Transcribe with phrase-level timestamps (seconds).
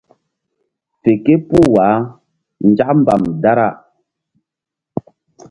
[1.01, 1.99] Fe képuh wah
[2.69, 3.67] nzak mbam dara.